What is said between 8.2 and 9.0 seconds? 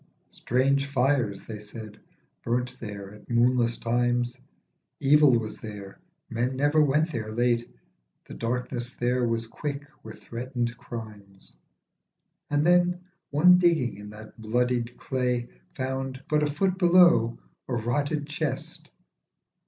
The darkness